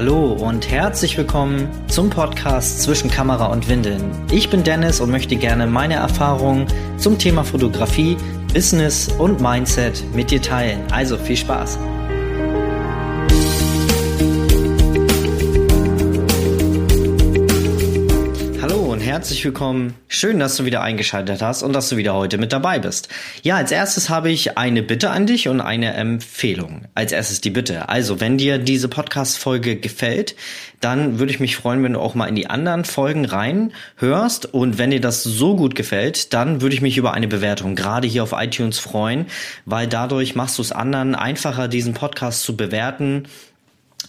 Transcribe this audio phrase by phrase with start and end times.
[0.00, 4.10] Hallo und herzlich willkommen zum Podcast zwischen Kamera und Windeln.
[4.32, 6.66] Ich bin Dennis und möchte gerne meine Erfahrungen
[6.96, 8.16] zum Thema Fotografie,
[8.54, 10.80] Business und Mindset mit dir teilen.
[10.90, 11.78] Also viel Spaß!
[19.10, 19.94] Herzlich willkommen.
[20.06, 23.08] Schön, dass du wieder eingeschaltet hast und dass du wieder heute mit dabei bist.
[23.42, 26.82] Ja, als erstes habe ich eine Bitte an dich und eine Empfehlung.
[26.94, 27.88] Als erstes die Bitte.
[27.88, 30.36] Also, wenn dir diese Podcast-Folge gefällt,
[30.78, 34.54] dann würde ich mich freuen, wenn du auch mal in die anderen Folgen reinhörst.
[34.54, 38.06] Und wenn dir das so gut gefällt, dann würde ich mich über eine Bewertung gerade
[38.06, 39.26] hier auf iTunes freuen,
[39.64, 43.24] weil dadurch machst du es anderen einfacher, diesen Podcast zu bewerten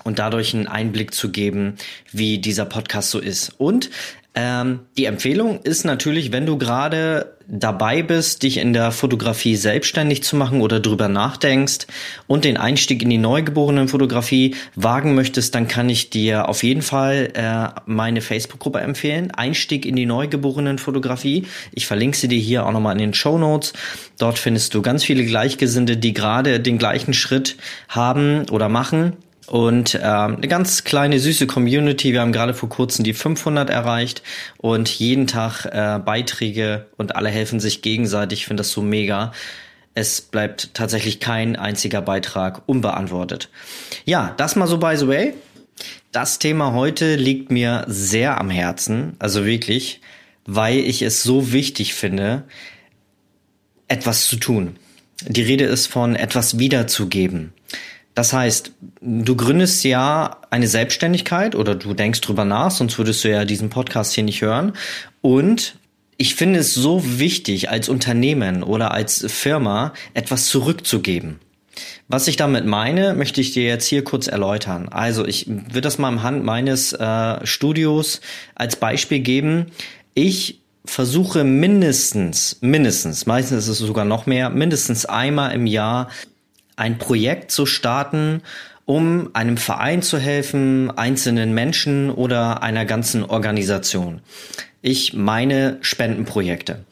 [0.04, 1.76] und dadurch einen Einblick zu geben,
[2.12, 3.54] wie dieser Podcast so ist.
[3.58, 3.90] Und
[4.34, 10.24] ähm, die Empfehlung ist natürlich, wenn du gerade dabei bist, dich in der Fotografie selbstständig
[10.24, 11.86] zu machen oder drüber nachdenkst
[12.28, 16.82] und den Einstieg in die neugeborenen Fotografie wagen möchtest, dann kann ich dir auf jeden
[16.82, 19.32] Fall äh, meine Facebook-Gruppe empfehlen.
[19.32, 21.46] Einstieg in die neugeborenen Fotografie.
[21.74, 23.74] Ich verlinke sie dir hier auch nochmal in den Show Notes.
[24.18, 27.58] Dort findest du ganz viele Gleichgesinnte, die gerade den gleichen Schritt
[27.90, 32.14] haben oder machen und ähm, eine ganz kleine süße Community.
[32.14, 34.22] Wir haben gerade vor kurzem die 500 erreicht
[34.58, 38.40] und jeden Tag äh, Beiträge und alle helfen sich gegenseitig.
[38.40, 39.32] Ich finde das so mega.
[39.94, 43.50] Es bleibt tatsächlich kein einziger Beitrag unbeantwortet.
[44.06, 45.34] Ja, das mal so by the way.
[46.12, 50.02] Das Thema heute liegt mir sehr am Herzen, also wirklich,
[50.46, 52.44] weil ich es so wichtig finde,
[53.88, 54.78] etwas zu tun.
[55.28, 57.54] Die Rede ist von etwas wiederzugeben.
[58.14, 63.30] Das heißt, du gründest ja eine Selbstständigkeit oder du denkst drüber nach, sonst würdest du
[63.30, 64.74] ja diesen Podcast hier nicht hören.
[65.22, 65.76] Und
[66.18, 71.40] ich finde es so wichtig, als Unternehmen oder als Firma etwas zurückzugeben.
[72.10, 74.90] Was ich damit meine, möchte ich dir jetzt hier kurz erläutern.
[74.90, 78.20] Also ich würde das mal im Hand meines äh, Studios
[78.56, 79.68] als Beispiel geben.
[80.14, 86.10] Ich versuche mindestens, mindestens, meistens ist es sogar noch mehr, mindestens einmal im Jahr
[86.82, 88.42] ein Projekt zu starten,
[88.86, 94.22] um einem Verein zu helfen, einzelnen Menschen oder einer ganzen Organisation.
[94.82, 96.84] Ich meine Spendenprojekte.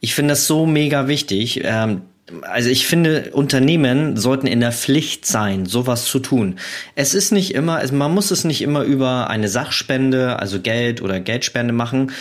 [0.00, 1.60] Ich finde das so mega wichtig.
[1.62, 2.02] Ähm,
[2.40, 6.58] also ich finde, Unternehmen sollten in der Pflicht sein, sowas zu tun.
[6.94, 11.20] Es ist nicht immer, man muss es nicht immer über eine Sachspende, also Geld oder
[11.20, 12.12] Geldspende machen,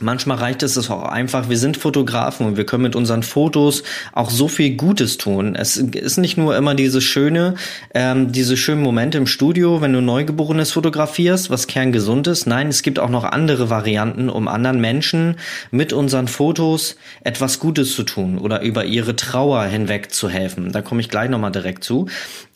[0.00, 3.82] Manchmal reicht es auch einfach, wir sind Fotografen und wir können mit unseren Fotos
[4.12, 5.54] auch so viel Gutes tun.
[5.54, 7.56] Es ist nicht nur immer diese schöne,
[7.92, 12.46] ähm, diese schönen Momente im Studio, wenn du Neugeborenes fotografierst, was kerngesund ist.
[12.46, 15.36] Nein, es gibt auch noch andere Varianten, um anderen Menschen
[15.70, 20.72] mit unseren Fotos etwas Gutes zu tun oder über ihre Trauer hinweg zu helfen.
[20.72, 22.06] Da komme ich gleich nochmal direkt zu.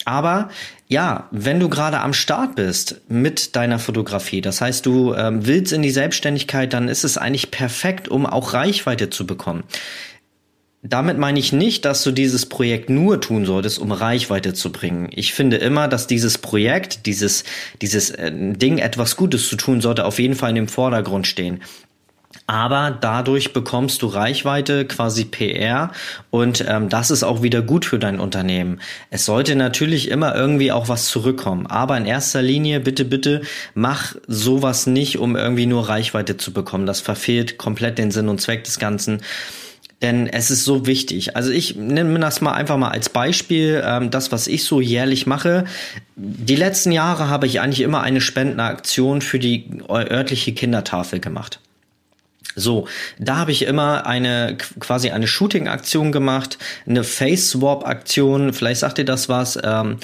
[0.07, 0.49] Aber
[0.89, 5.73] ja, wenn du gerade am Start bist mit deiner Fotografie, das heißt, du ähm, willst
[5.73, 9.65] in die Selbstständigkeit, dann ist es eigentlich perfekt, um auch Reichweite zu bekommen.
[10.83, 15.09] Damit meine ich nicht, dass du dieses Projekt nur tun solltest, um Reichweite zu bringen.
[15.11, 17.43] Ich finde immer, dass dieses Projekt, dieses,
[17.83, 21.61] dieses äh, Ding etwas Gutes zu tun, sollte auf jeden Fall in dem Vordergrund stehen
[22.47, 25.91] aber dadurch bekommst du Reichweite, quasi PR
[26.31, 28.81] und ähm, das ist auch wieder gut für dein Unternehmen.
[29.11, 33.43] Es sollte natürlich immer irgendwie auch was zurückkommen, aber in erster Linie bitte, bitte
[33.75, 36.87] mach sowas nicht, um irgendwie nur Reichweite zu bekommen.
[36.87, 39.23] Das verfehlt komplett den Sinn und Zweck des Ganzen.
[40.03, 41.37] Denn es ist so wichtig.
[41.37, 45.27] Also ich nehme das mal einfach mal als Beispiel, ähm, das, was ich so jährlich
[45.27, 45.65] mache.
[46.17, 51.61] Die letzten Jahre habe ich eigentlich immer eine Spendenaktion für die örtliche Kindertafel gemacht.
[52.57, 56.57] So, da habe ich immer eine quasi eine Shooting-Aktion gemacht,
[56.87, 59.59] eine Face-Swap-Aktion, vielleicht sagt ihr das was.
[59.63, 59.99] Ähm,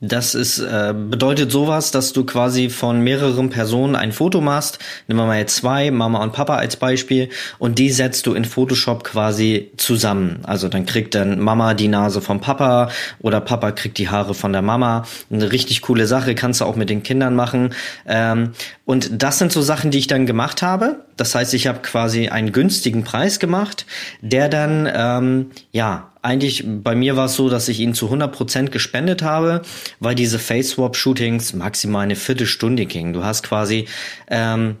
[0.00, 4.78] das ist, äh, bedeutet sowas, dass du quasi von mehreren Personen ein Foto machst.
[5.08, 8.44] Nehmen wir mal jetzt zwei, Mama und Papa als Beispiel, und die setzt du in
[8.44, 10.40] Photoshop quasi zusammen.
[10.42, 12.90] Also dann kriegt dann Mama die Nase vom Papa
[13.20, 15.04] oder Papa kriegt die Haare von der Mama.
[15.30, 17.70] Eine richtig coole Sache, kannst du auch mit den Kindern machen.
[18.06, 18.52] Ähm,
[18.84, 21.06] und das sind so Sachen, die ich dann gemacht habe.
[21.16, 23.86] Das heißt, ich habe quasi einen günstigen Preis gemacht,
[24.20, 28.70] der dann ähm, ja eigentlich bei mir war es so, dass ich ihn zu 100%
[28.70, 29.62] gespendet habe,
[30.00, 33.12] weil diese Face-Swap-Shootings maximal eine Viertelstunde gingen.
[33.12, 33.86] Du hast quasi
[34.28, 34.76] ähm,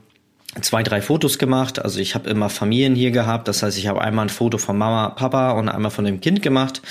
[0.60, 1.78] zwei, drei Fotos gemacht.
[1.78, 3.48] Also ich habe immer Familien hier gehabt.
[3.48, 6.42] Das heißt, ich habe einmal ein Foto von Mama, Papa und einmal von dem Kind
[6.42, 6.82] gemacht.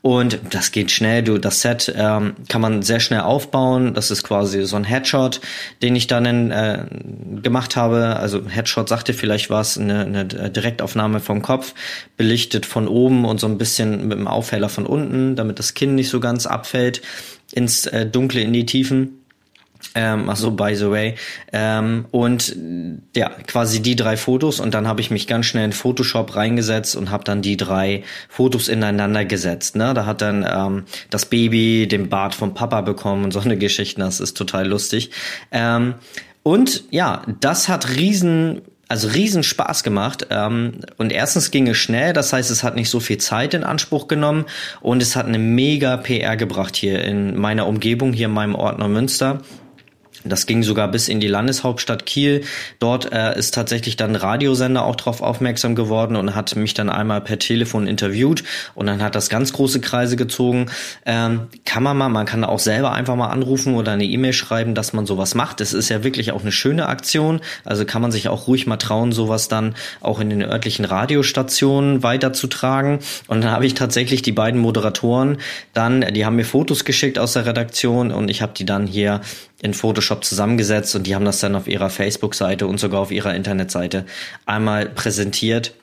[0.00, 1.24] Und das geht schnell.
[1.24, 3.94] Du, das Set ähm, kann man sehr schnell aufbauen.
[3.94, 5.40] Das ist quasi so ein Headshot,
[5.82, 6.86] den ich dann äh,
[7.42, 8.16] gemacht habe.
[8.16, 11.74] Also Headshot sagte vielleicht was, eine, eine Direktaufnahme vom Kopf,
[12.16, 15.96] belichtet von oben und so ein bisschen mit dem Aufheller von unten, damit das Kinn
[15.96, 17.02] nicht so ganz abfällt
[17.52, 19.17] ins äh, Dunkle, in die Tiefen.
[19.94, 21.14] Ähm, also by the way.
[21.52, 22.54] Ähm, und
[23.14, 26.96] ja, quasi die drei Fotos und dann habe ich mich ganz schnell in Photoshop reingesetzt
[26.96, 29.76] und habe dann die drei Fotos ineinander gesetzt.
[29.76, 29.94] Ne?
[29.94, 34.00] Da hat dann ähm, das Baby den Bart vom Papa bekommen und so eine Geschichte.
[34.00, 35.10] Das ist total lustig.
[35.50, 35.94] Ähm,
[36.42, 40.26] und ja, das hat riesen also riesen Spaß gemacht.
[40.30, 43.62] Ähm, und erstens ging es schnell, das heißt, es hat nicht so viel Zeit in
[43.62, 44.46] Anspruch genommen
[44.80, 48.78] und es hat eine mega PR gebracht hier in meiner Umgebung, hier in meinem Ort
[48.78, 49.42] Neumünster.
[50.24, 52.42] Das ging sogar bis in die Landeshauptstadt Kiel.
[52.78, 56.90] Dort äh, ist tatsächlich dann ein Radiosender auch drauf aufmerksam geworden und hat mich dann
[56.90, 58.42] einmal per Telefon interviewt
[58.74, 60.66] und dann hat das ganz große Kreise gezogen.
[61.06, 64.74] Ähm, kann man mal, man kann auch selber einfach mal anrufen oder eine E-Mail schreiben,
[64.74, 65.60] dass man sowas macht.
[65.60, 67.40] Es ist ja wirklich auch eine schöne Aktion.
[67.64, 72.02] Also kann man sich auch ruhig mal trauen, sowas dann auch in den örtlichen Radiostationen
[72.02, 73.00] weiterzutragen.
[73.28, 75.38] Und dann habe ich tatsächlich die beiden Moderatoren
[75.74, 79.20] dann, die haben mir Fotos geschickt aus der Redaktion und ich habe die dann hier
[79.62, 83.34] in Photoshop zusammengesetzt und die haben das dann auf ihrer Facebook-Seite und sogar auf ihrer
[83.34, 84.04] Internetseite
[84.46, 85.74] einmal präsentiert.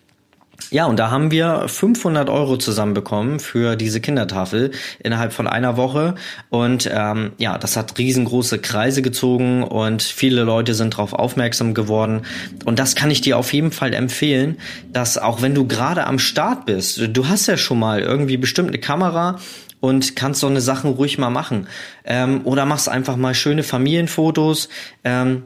[0.72, 6.16] Ja, und da haben wir 500 Euro zusammenbekommen für diese Kindertafel innerhalb von einer Woche.
[6.50, 12.22] Und ähm, ja, das hat riesengroße Kreise gezogen und viele Leute sind darauf aufmerksam geworden.
[12.66, 14.58] Und das kann ich dir auf jeden Fall empfehlen,
[14.92, 18.70] dass auch wenn du gerade am Start bist, du hast ja schon mal irgendwie bestimmt
[18.70, 19.40] eine Kamera
[19.80, 21.68] und kannst so eine Sachen ruhig mal machen.
[22.06, 24.70] Ähm, oder machst einfach mal schöne Familienfotos.
[25.04, 25.44] Ähm,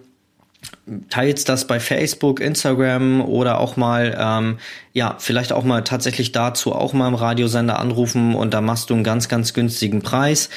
[1.10, 4.58] teilst das bei Facebook, Instagram oder auch mal, ähm,
[4.94, 8.94] ja, vielleicht auch mal tatsächlich dazu auch mal im Radiosender anrufen und da machst du
[8.94, 10.50] einen ganz, ganz günstigen Preis.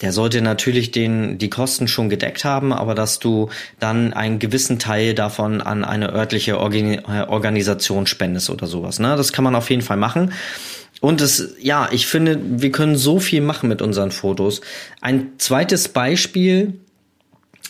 [0.00, 4.78] Der sollte natürlich den, die Kosten schon gedeckt haben, aber dass du dann einen gewissen
[4.78, 8.98] Teil davon an eine örtliche Organisation spendest oder sowas.
[8.98, 9.16] Ne?
[9.16, 10.32] Das kann man auf jeden Fall machen.
[11.00, 14.62] Und es, ja, ich finde, wir können so viel machen mit unseren Fotos.
[15.00, 16.80] Ein zweites Beispiel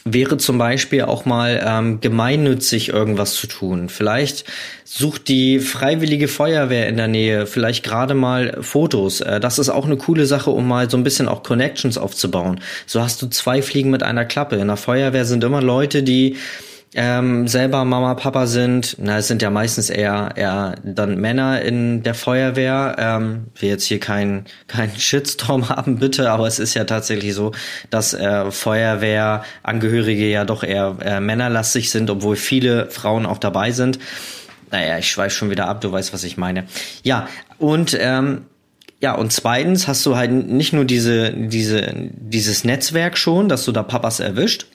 [0.05, 3.89] wäre zum Beispiel auch mal ähm, gemeinnützig irgendwas zu tun.
[3.89, 4.45] Vielleicht
[4.85, 9.23] sucht die freiwillige Feuerwehr in der Nähe vielleicht gerade mal Fotos.
[9.23, 12.61] Äh, das ist auch eine coole Sache, um mal so ein bisschen auch Connections aufzubauen.
[12.87, 14.57] So hast du zwei Fliegen mit einer Klappe.
[14.57, 16.37] In der Feuerwehr sind immer Leute, die
[16.95, 22.03] ähm, selber Mama, Papa sind, na, es sind ja meistens eher, eher dann Männer in
[22.05, 22.95] der Feuerwehr.
[22.99, 27.53] Ähm, wir jetzt hier keinen kein Shitstorm haben, bitte, aber es ist ja tatsächlich so,
[27.91, 33.99] dass äh, Feuerwehrangehörige ja doch eher äh, männerlastig sind, obwohl viele Frauen auch dabei sind.
[34.71, 36.65] Naja, ich schweife schon wieder ab, du weißt, was ich meine.
[37.03, 38.47] Ja, und ähm,
[39.01, 43.73] ja, und zweitens hast du halt nicht nur diese, diese, dieses Netzwerk schon, dass du
[43.73, 44.67] da Papas erwischt,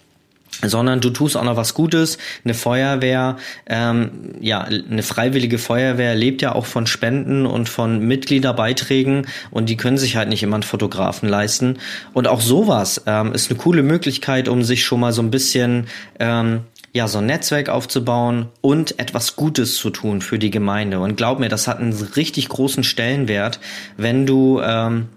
[0.62, 2.18] sondern du tust auch noch was Gutes.
[2.44, 9.28] Eine Feuerwehr, ähm, ja, eine freiwillige Feuerwehr lebt ja auch von Spenden und von Mitgliederbeiträgen
[9.52, 11.78] und die können sich halt nicht immer einen Fotografen leisten.
[12.14, 15.88] Und auch sowas ähm, ist eine coole Möglichkeit, um sich schon mal so ein bisschen
[16.20, 16.62] ähm,
[16.94, 21.00] ja, so ein Netzwerk aufzubauen und etwas Gutes zu tun für die Gemeinde.
[21.00, 23.60] Und glaub mir, das hat einen richtig großen Stellenwert,
[23.98, 25.10] wenn du ähm,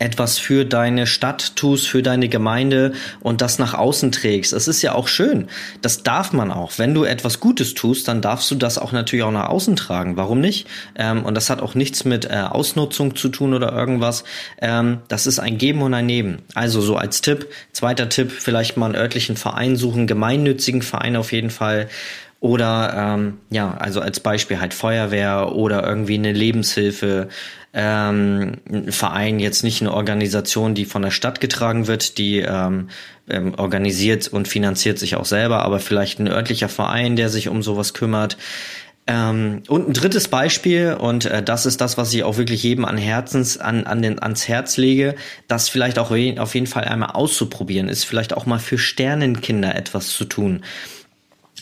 [0.00, 4.52] etwas für deine Stadt tust, für deine Gemeinde und das nach außen trägst.
[4.52, 5.48] Es ist ja auch schön.
[5.82, 6.72] Das darf man auch.
[6.78, 10.16] Wenn du etwas Gutes tust, dann darfst du das auch natürlich auch nach außen tragen.
[10.16, 10.66] Warum nicht?
[10.96, 14.24] Ähm, und das hat auch nichts mit äh, Ausnutzung zu tun oder irgendwas.
[14.60, 16.42] Ähm, das ist ein Geben und ein Nehmen.
[16.54, 21.32] Also so als Tipp, zweiter Tipp, vielleicht mal einen örtlichen Verein suchen, gemeinnützigen Verein auf
[21.32, 21.88] jeden Fall.
[22.40, 27.28] Oder ähm, ja, also als Beispiel halt Feuerwehr oder irgendwie eine Lebenshilfe,
[27.74, 32.88] ähm, ein Verein, jetzt nicht eine Organisation, die von der Stadt getragen wird, die ähm,
[33.28, 37.62] ähm, organisiert und finanziert sich auch selber, aber vielleicht ein örtlicher Verein, der sich um
[37.62, 38.38] sowas kümmert.
[39.06, 42.86] Ähm, und ein drittes Beispiel, und äh, das ist das, was ich auch wirklich jedem
[42.86, 45.14] an Herzens, an, an den, ans Herz lege,
[45.46, 50.08] das vielleicht auch auf jeden Fall einmal auszuprobieren, ist vielleicht auch mal für Sternenkinder etwas
[50.08, 50.62] zu tun.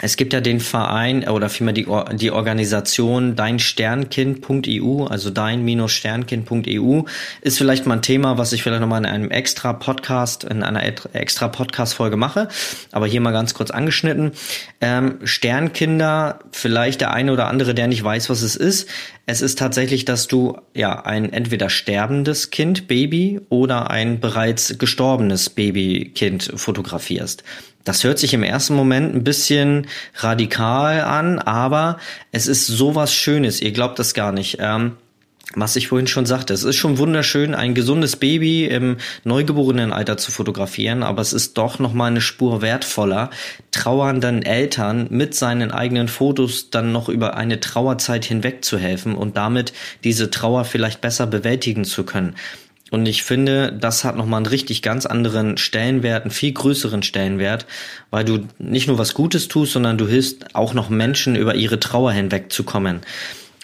[0.01, 7.03] Es gibt ja den Verein oder vielmehr die, die Organisation deinsternkind.eu, also dein-sternkind.eu,
[7.41, 10.85] ist vielleicht mal ein Thema, was ich vielleicht nochmal in einem extra Podcast, in einer
[11.15, 12.49] extra Podcast-Folge mache,
[12.93, 14.33] aber hier mal ganz kurz angeschnitten.
[14.81, 18.89] Ähm, Sternkinder, vielleicht der eine oder andere, der nicht weiß, was es ist.
[19.27, 25.51] Es ist tatsächlich, dass du ja ein entweder sterbendes Kind, Baby oder ein bereits gestorbenes
[25.51, 27.43] Babykind fotografierst.
[27.89, 31.97] Das hört sich im ersten Moment ein bisschen radikal an, aber
[32.33, 33.63] es ist sowas Schönes.
[33.63, 34.59] Ihr glaubt das gar nicht.
[34.61, 34.99] Ähm,
[35.55, 40.19] was ich vorhin schon sagte, es ist schon wunderschön, ein gesundes Baby im neugeborenen Alter
[40.19, 43.31] zu fotografieren, aber es ist doch noch mal eine Spur wertvoller,
[43.71, 49.39] trauernden Eltern mit seinen eigenen Fotos dann noch über eine Trauerzeit hinweg zu helfen und
[49.39, 49.73] damit
[50.05, 52.35] diese Trauer vielleicht besser bewältigen zu können.
[52.91, 57.67] Und ich finde, das hat nochmal einen richtig ganz anderen Stellenwert, einen viel größeren Stellenwert,
[58.11, 61.81] weil du nicht nur was Gutes tust, sondern du hilfst auch noch Menschen über ihre
[61.81, 63.01] Trauer hinwegzukommen.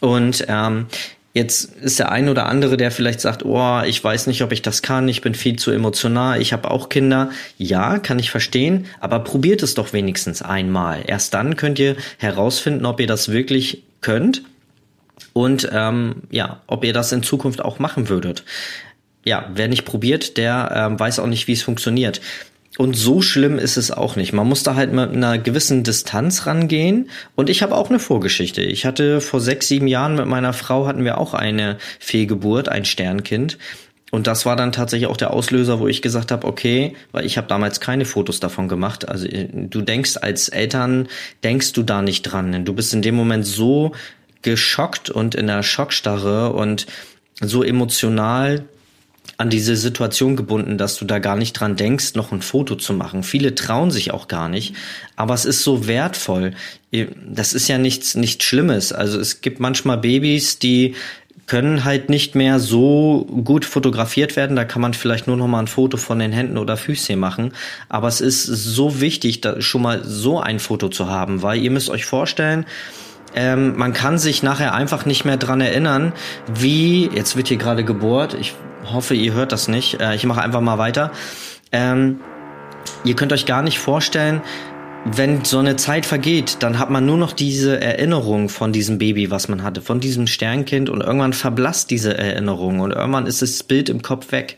[0.01, 0.87] Und ähm,
[1.35, 4.63] Jetzt ist der ein oder andere, der vielleicht sagt, oh, ich weiß nicht, ob ich
[4.63, 7.31] das kann, ich bin viel zu emotional, ich habe auch Kinder.
[7.59, 11.03] Ja, kann ich verstehen, aber probiert es doch wenigstens einmal.
[11.05, 14.45] Erst dann könnt ihr herausfinden, ob ihr das wirklich könnt
[15.33, 18.45] und ähm, ja, ob ihr das in Zukunft auch machen würdet.
[19.25, 22.21] Ja, wer nicht probiert, der ähm, weiß auch nicht, wie es funktioniert.
[22.77, 24.33] Und so schlimm ist es auch nicht.
[24.33, 27.09] Man muss da halt mit einer gewissen Distanz rangehen.
[27.37, 28.63] Und ich habe auch eine Vorgeschichte.
[28.63, 32.85] Ich hatte vor sechs, sieben Jahren mit meiner Frau hatten wir auch eine Fehlgeburt, ein
[32.85, 33.59] Sternkind.
[34.11, 37.37] Und das war dann tatsächlich auch der Auslöser, wo ich gesagt habe, okay, weil ich
[37.37, 39.09] habe damals keine Fotos davon gemacht.
[39.09, 41.09] Also äh, du denkst als Eltern,
[41.45, 42.65] denkst du da nicht dran.
[42.65, 43.93] Du bist in dem Moment so
[44.43, 46.87] geschockt und in der Schockstarre und
[47.41, 48.65] so emotional
[49.37, 52.93] an diese Situation gebunden, dass du da gar nicht dran denkst, noch ein Foto zu
[52.93, 53.23] machen.
[53.23, 54.75] Viele trauen sich auch gar nicht,
[55.17, 56.53] aber es ist so wertvoll.
[57.27, 58.93] Das ist ja nichts, nichts Schlimmes.
[58.93, 60.95] Also es gibt manchmal Babys, die
[61.47, 64.57] können halt nicht mehr so gut fotografiert werden.
[64.57, 67.53] Da kann man vielleicht nur noch mal ein Foto von den Händen oder Füßchen machen.
[67.89, 71.71] Aber es ist so wichtig, da schon mal so ein Foto zu haben, weil ihr
[71.71, 72.65] müsst euch vorstellen,
[73.35, 76.13] ähm, man kann sich nachher einfach nicht mehr dran erinnern,
[76.55, 78.55] wie, jetzt wird hier gerade gebohrt, ich
[78.93, 81.11] hoffe, ihr hört das nicht, äh, ich mache einfach mal weiter.
[81.73, 82.21] Ähm,
[83.05, 84.43] ihr könnt euch gar nicht vorstellen,
[85.05, 89.31] wenn so eine Zeit vergeht, dann hat man nur noch diese Erinnerung von diesem Baby,
[89.31, 93.63] was man hatte, von diesem Sternkind und irgendwann verblasst diese Erinnerung und irgendwann ist das
[93.63, 94.57] Bild im Kopf weg.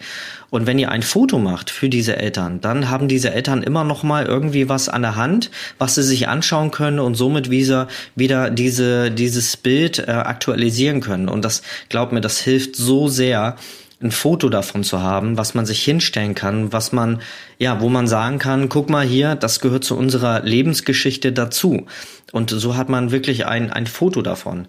[0.48, 4.04] Und wenn ihr ein Foto macht für diese Eltern, dann haben diese Eltern immer noch
[4.04, 8.50] mal irgendwie was an der Hand, was sie sich anschauen können und somit wieder, wieder
[8.50, 11.28] diese, dieses Bild äh, aktualisieren können.
[11.28, 13.56] Und das, glaubt mir, das hilft so sehr,
[14.02, 17.20] ein Foto davon zu haben, was man sich hinstellen kann, was man,
[17.58, 21.86] ja, wo man sagen kann, guck mal hier, das gehört zu unserer Lebensgeschichte dazu.
[22.32, 24.66] Und so hat man wirklich ein, ein Foto davon.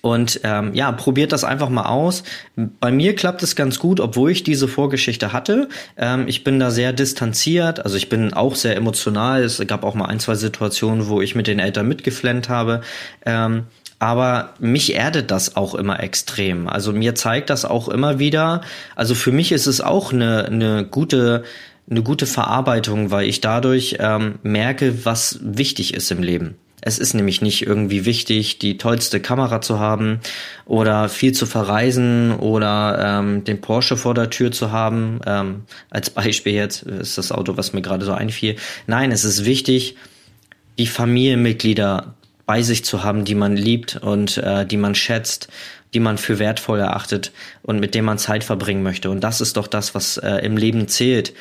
[0.00, 2.24] Und ähm, ja, probiert das einfach mal aus.
[2.56, 5.68] Bei mir klappt es ganz gut, obwohl ich diese Vorgeschichte hatte.
[5.96, 9.44] Ähm, ich bin da sehr distanziert, also ich bin auch sehr emotional.
[9.44, 12.80] Es gab auch mal ein, zwei Situationen, wo ich mit den Eltern mitgeflennt habe.
[13.24, 13.64] Ähm,
[14.02, 16.66] aber mich erdet das auch immer extrem.
[16.66, 18.62] Also mir zeigt das auch immer wieder.
[18.96, 21.44] Also für mich ist es auch eine, eine gute
[21.88, 26.56] eine gute Verarbeitung, weil ich dadurch ähm, merke, was wichtig ist im Leben.
[26.80, 30.18] Es ist nämlich nicht irgendwie wichtig, die tollste Kamera zu haben
[30.64, 35.20] oder viel zu verreisen oder ähm, den Porsche vor der Tür zu haben.
[35.26, 38.56] Ähm, als Beispiel jetzt ist das Auto, was mir gerade so einfiel.
[38.88, 39.96] Nein, es ist wichtig,
[40.78, 42.14] die Familienmitglieder
[42.46, 45.48] bei sich zu haben, die man liebt und äh, die man schätzt,
[45.94, 47.32] die man für wertvoll erachtet
[47.62, 49.10] und mit dem man Zeit verbringen möchte.
[49.10, 51.34] Und das ist doch das, was äh, im Leben zählt.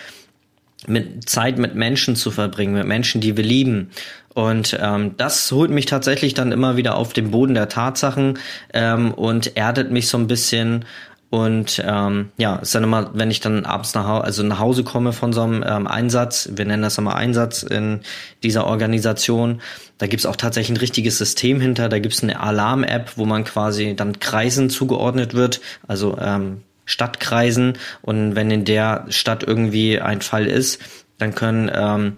[0.87, 3.91] Mit Zeit mit Menschen zu verbringen, mit Menschen, die wir lieben.
[4.33, 8.39] Und ähm, das holt mich tatsächlich dann immer wieder auf den Boden der Tatsachen
[8.73, 10.85] ähm, und erdet mich so ein bisschen
[11.31, 14.83] und ähm, ja, ist dann immer, wenn ich dann abends nach, Hause, also nach Hause
[14.83, 18.01] komme von so einem ähm, Einsatz, wir nennen das immer Einsatz in
[18.43, 19.61] dieser Organisation,
[19.97, 23.95] da gibt's auch tatsächlich ein richtiges System hinter, da gibt's eine Alarm-App, wo man quasi
[23.95, 27.77] dann Kreisen zugeordnet wird, also ähm, Stadtkreisen.
[28.01, 30.81] Und wenn in der Stadt irgendwie ein Fall ist,
[31.17, 32.17] dann können ähm,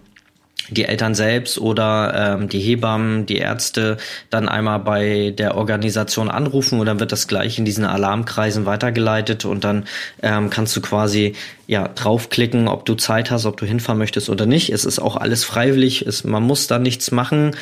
[0.69, 3.97] die Eltern selbst oder ähm, die Hebammen, die Ärzte
[4.29, 9.45] dann einmal bei der Organisation anrufen und dann wird das gleich in diesen Alarmkreisen weitergeleitet
[9.45, 9.85] und dann
[10.21, 11.33] ähm, kannst du quasi
[11.67, 14.69] ja draufklicken, ob du Zeit hast, ob du hinfahren möchtest oder nicht.
[14.69, 17.55] Es ist auch alles freiwillig, es, man muss da nichts machen.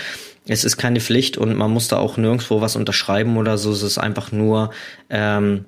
[0.48, 3.72] Es ist keine Pflicht und man muss da auch nirgendwo was unterschreiben oder so.
[3.72, 4.72] Es ist einfach nur
[5.10, 5.66] ähm,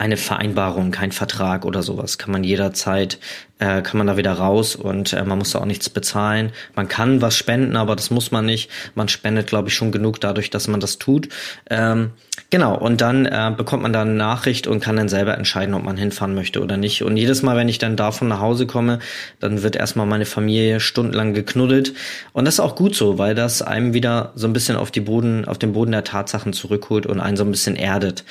[0.00, 2.16] eine Vereinbarung, kein Vertrag oder sowas.
[2.16, 3.18] Kann man jederzeit,
[3.58, 6.52] äh, kann man da wieder raus und äh, man muss da auch nichts bezahlen.
[6.74, 8.70] Man kann was spenden, aber das muss man nicht.
[8.94, 11.28] Man spendet, glaube ich, schon genug dadurch, dass man das tut.
[11.68, 12.12] Ähm,
[12.48, 15.82] genau, und dann äh, bekommt man da eine Nachricht und kann dann selber entscheiden, ob
[15.82, 17.02] man hinfahren möchte oder nicht.
[17.02, 19.00] Und jedes Mal, wenn ich dann davon nach Hause komme,
[19.38, 21.92] dann wird erstmal meine Familie stundenlang geknuddelt.
[22.32, 25.02] Und das ist auch gut so, weil das einem wieder so ein bisschen auf die
[25.02, 28.24] Boden, auf den Boden der Tatsachen zurückholt und einen so ein bisschen erdet.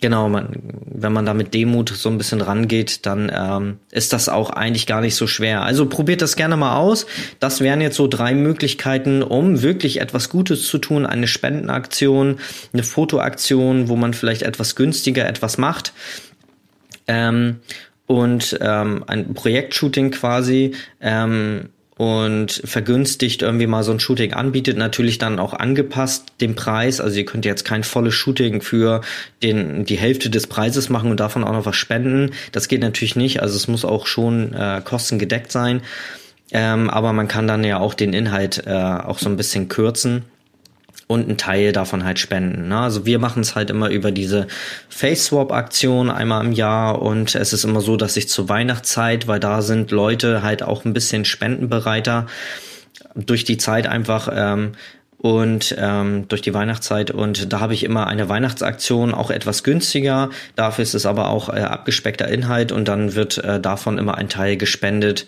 [0.00, 0.48] Genau, man,
[0.86, 4.86] wenn man da mit Demut so ein bisschen rangeht, dann ähm, ist das auch eigentlich
[4.86, 5.62] gar nicht so schwer.
[5.62, 7.06] Also probiert das gerne mal aus.
[7.38, 11.04] Das wären jetzt so drei Möglichkeiten, um wirklich etwas Gutes zu tun.
[11.04, 12.38] Eine Spendenaktion,
[12.72, 15.92] eine Fotoaktion, wo man vielleicht etwas günstiger etwas macht.
[17.06, 17.60] Ähm,
[18.06, 20.74] und ähm, ein Projektshooting quasi.
[21.00, 21.68] Ähm,
[22.00, 26.98] und vergünstigt irgendwie mal so ein Shooting anbietet, natürlich dann auch angepasst dem Preis.
[26.98, 29.02] Also ihr könnt jetzt kein volles Shooting für
[29.42, 32.30] den, die Hälfte des Preises machen und davon auch noch was spenden.
[32.52, 33.42] Das geht natürlich nicht.
[33.42, 35.82] Also es muss auch schon äh, kostengedeckt sein.
[36.52, 40.24] Ähm, aber man kann dann ja auch den Inhalt äh, auch so ein bisschen kürzen
[41.10, 42.68] und einen Teil davon halt spenden.
[42.68, 42.78] Ne?
[42.78, 44.46] Also wir machen es halt immer über diese
[44.90, 49.60] Face-Swap-Aktion einmal im Jahr und es ist immer so, dass ich zur Weihnachtszeit, weil da
[49.60, 52.26] sind Leute halt auch ein bisschen spendenbereiter
[53.16, 54.72] durch die Zeit einfach ähm,
[55.18, 60.30] und ähm, durch die Weihnachtszeit und da habe ich immer eine Weihnachtsaktion auch etwas günstiger.
[60.54, 64.28] Dafür ist es aber auch äh, abgespeckter Inhalt und dann wird äh, davon immer ein
[64.28, 65.26] Teil gespendet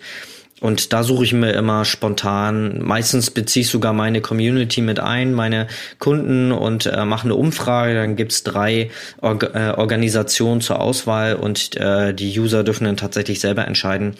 [0.63, 5.33] und da suche ich mir immer spontan, meistens beziehe ich sogar meine Community mit ein,
[5.33, 5.67] meine
[5.99, 7.95] Kunden und äh, mache eine Umfrage.
[7.95, 8.89] Dann gibt's drei
[9.19, 14.15] Org äh, Organisationen zur Auswahl und äh, die User dürfen dann tatsächlich selber entscheiden,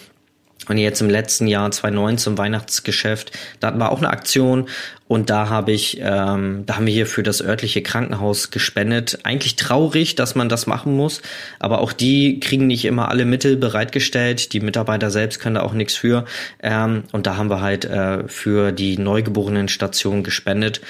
[0.69, 4.67] und jetzt im letzten Jahr 2019 Weihnachtsgeschäft, da hatten wir auch eine Aktion
[5.07, 9.19] und da habe ich, ähm, da haben wir hier für das örtliche Krankenhaus gespendet.
[9.23, 11.21] Eigentlich traurig, dass man das machen muss,
[11.59, 14.53] aber auch die kriegen nicht immer alle Mittel bereitgestellt.
[14.53, 16.25] Die Mitarbeiter selbst können da auch nichts für.
[16.61, 20.81] Ähm, und da haben wir halt äh, für die Neugeborenen-Station gespendet.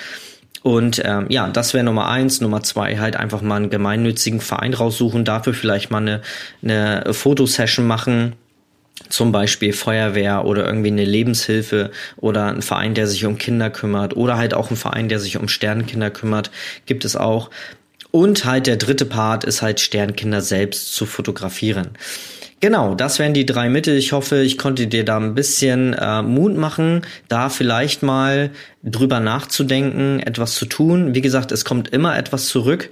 [0.61, 2.39] Und ähm, ja, das wäre Nummer eins.
[2.39, 6.21] Nummer zwei, halt einfach mal einen gemeinnützigen Verein raussuchen, dafür vielleicht mal eine,
[6.61, 8.35] eine Fotosession machen
[9.09, 14.15] zum Beispiel Feuerwehr oder irgendwie eine Lebenshilfe oder ein Verein, der sich um Kinder kümmert
[14.15, 16.51] oder halt auch ein Verein, der sich um Sternkinder kümmert,
[16.85, 17.49] gibt es auch.
[18.11, 21.89] Und halt der dritte Part ist halt Sternkinder selbst zu fotografieren.
[22.59, 23.97] Genau, das wären die drei Mittel.
[23.97, 28.51] Ich hoffe, ich konnte dir da ein bisschen äh, Mut machen, da vielleicht mal
[28.83, 31.13] drüber nachzudenken, etwas zu tun.
[31.13, 32.89] Wie gesagt, es kommt immer etwas zurück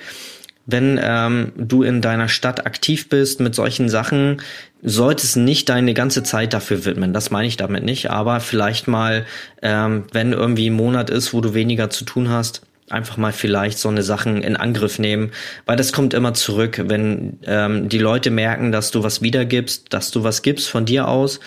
[0.65, 4.41] wenn ähm, du in deiner Stadt aktiv bist mit solchen Sachen,
[4.83, 7.13] solltest nicht deine ganze Zeit dafür widmen.
[7.13, 9.25] Das meine ich damit nicht, aber vielleicht mal,
[9.61, 13.79] ähm, wenn irgendwie ein Monat ist, wo du weniger zu tun hast, einfach mal vielleicht
[13.79, 15.31] so eine Sachen in Angriff nehmen,
[15.65, 20.11] weil das kommt immer zurück, wenn ähm, die Leute merken, dass du was wiedergibst, dass
[20.11, 21.39] du was gibst von dir aus,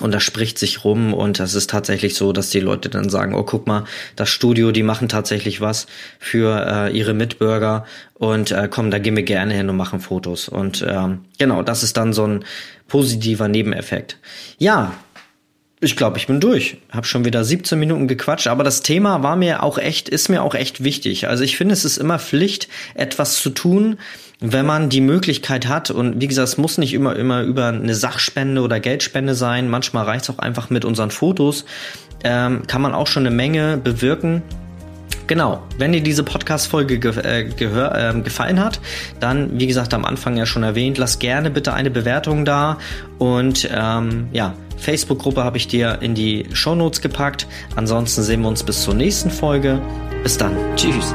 [0.00, 3.34] und das spricht sich rum und das ist tatsächlich so, dass die Leute dann sagen,
[3.34, 3.84] oh guck mal,
[4.16, 5.86] das Studio, die machen tatsächlich was
[6.18, 10.48] für äh, ihre Mitbürger und äh, komm, da gehen wir gerne hin und machen Fotos.
[10.48, 12.44] Und ähm, genau, das ist dann so ein
[12.88, 14.18] positiver Nebeneffekt.
[14.58, 14.94] Ja,
[15.80, 16.78] ich glaube, ich bin durch.
[16.90, 20.42] Hab schon wieder 17 Minuten gequatscht, aber das Thema war mir auch echt, ist mir
[20.42, 21.28] auch echt wichtig.
[21.28, 23.98] Also ich finde, es ist immer Pflicht, etwas zu tun,
[24.40, 25.90] wenn man die Möglichkeit hat.
[25.90, 29.68] Und wie gesagt, es muss nicht immer, immer über eine Sachspende oder Geldspende sein.
[29.68, 31.64] Manchmal reicht es auch einfach mit unseren Fotos.
[32.22, 34.42] Ähm, kann man auch schon eine Menge bewirken.
[35.26, 38.80] Genau, wenn dir diese Podcast-Folge ge äh, äh, gefallen hat,
[39.20, 42.78] dann, wie gesagt, am Anfang ja schon erwähnt, lass gerne bitte eine Bewertung da
[43.18, 47.46] und ähm, ja, Facebook-Gruppe habe ich dir in die Show Notes gepackt.
[47.76, 49.80] Ansonsten sehen wir uns bis zur nächsten Folge.
[50.22, 50.56] Bis dann.
[50.76, 51.14] Tschüss.